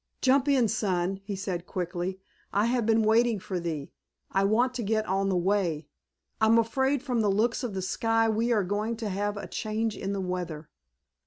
"Jump 0.19 0.47
in, 0.47 0.67
son," 0.67 1.17
he 1.25 1.35
said 1.35 1.67
quickly, 1.67 2.19
"I 2.51 2.65
have 2.65 2.87
been 2.87 3.03
waiting 3.03 3.37
for 3.39 3.59
thee. 3.59 3.91
I 4.31 4.43
want 4.45 4.73
to 4.73 4.81
get 4.81 5.05
on 5.05 5.29
the 5.29 5.37
way. 5.37 5.89
I'm 6.41 6.57
afraid 6.57 7.03
from 7.03 7.21
the 7.21 7.29
looks 7.29 7.63
of 7.63 7.75
the 7.75 7.83
sky 7.83 8.27
we 8.27 8.51
are 8.51 8.63
going 8.63 8.97
to 8.97 9.09
have 9.09 9.37
a 9.37 9.45
change 9.45 9.95
in 9.95 10.11
the 10.11 10.19
weather." 10.19 10.69